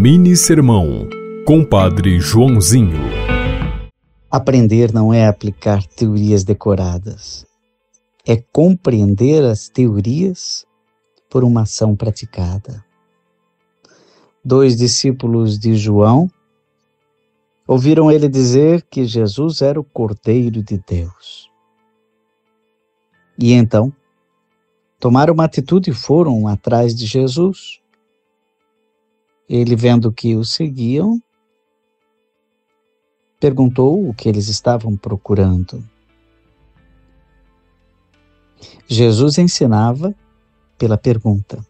[0.00, 1.08] Mini Sermão,
[1.44, 3.00] Compadre Joãozinho.
[4.30, 7.44] Aprender não é aplicar teorias decoradas,
[8.24, 10.64] é compreender as teorias
[11.28, 12.84] por uma ação praticada.
[14.44, 16.30] Dois discípulos de João
[17.66, 21.50] ouviram ele dizer que Jesus era o Cordeiro de Deus.
[23.36, 23.92] E então,
[25.00, 27.80] tomaram uma atitude e foram atrás de Jesus.
[29.48, 31.20] Ele, vendo que o seguiam,
[33.40, 35.82] perguntou o que eles estavam procurando.
[38.86, 40.14] Jesus ensinava
[40.76, 41.64] pela pergunta.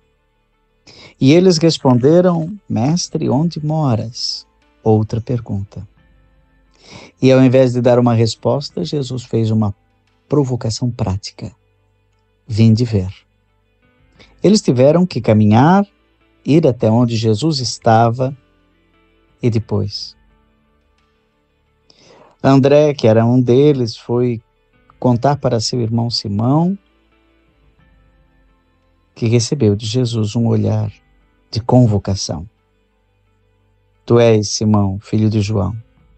[1.21, 4.47] E eles responderam: Mestre, onde moras?
[4.83, 5.87] Outra pergunta.
[7.21, 9.75] E ao invés de dar uma resposta, Jesus fez uma
[10.29, 11.53] provocação prática.
[12.47, 13.13] Vinde ver.
[14.43, 15.87] Eles tiveram que caminhar
[16.49, 18.35] ir até onde Jesus estava
[19.43, 20.17] e depois.
[22.43, 24.41] André, que era um deles, foi
[24.99, 26.77] contar para seu irmão Simão
[29.15, 30.91] que recebeu de Jesus um olhar
[31.51, 32.49] de convocação.
[34.07, 35.77] Tu és Simão, filho de João,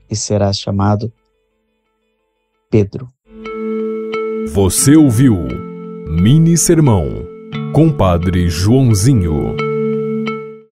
[0.08, 1.11] e serás chamado
[2.70, 3.08] Pedro.
[4.53, 5.34] Você ouviu
[6.06, 7.08] Mini Sermão,
[7.73, 9.70] Compadre Joãozinho.